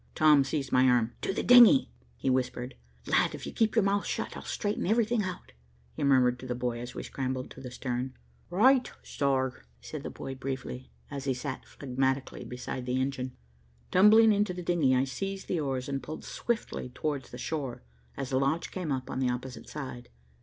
Tom 0.15 0.43
seized 0.43 0.71
my 0.71 0.87
arm. 0.89 1.13
"To 1.21 1.31
the 1.31 1.43
dingy," 1.43 1.91
he 2.17 2.27
whispered. 2.27 2.73
"Lad, 3.05 3.35
if 3.35 3.45
you 3.45 3.51
keep 3.53 3.75
your 3.75 3.83
mouth 3.83 4.03
shut, 4.07 4.35
I'll 4.35 4.41
straighten 4.41 4.87
everything 4.87 5.21
out," 5.21 5.51
he 5.93 6.03
murmured 6.03 6.39
to 6.39 6.47
the 6.47 6.55
boy, 6.55 6.79
as 6.79 6.95
we 6.95 7.03
scrambled 7.03 7.51
to 7.51 7.61
the 7.61 7.69
stern. 7.69 8.17
"Roight, 8.49 8.91
sor," 9.03 9.63
said 9.79 10.01
the 10.01 10.09
boy 10.09 10.33
briefly, 10.33 10.89
as 11.11 11.25
he 11.25 11.35
sat 11.35 11.65
phlegmatically 11.67 12.43
beside 12.45 12.87
the 12.87 12.99
engine. 12.99 13.37
Tumbling 13.91 14.33
into 14.33 14.55
the 14.55 14.63
dingy, 14.63 14.95
I 14.95 15.03
seized 15.03 15.47
the 15.47 15.59
oars 15.59 15.87
and 15.87 16.01
pulled 16.01 16.25
swiftly 16.25 16.89
towards 16.95 17.29
the 17.29 17.37
shore, 17.37 17.83
as 18.17 18.31
the 18.31 18.39
launch 18.39 18.71
came 18.71 18.91
up 18.91 19.07
on 19.07 19.19
the 19.19 19.29
opposite 19.29 19.69
side. 19.69 20.09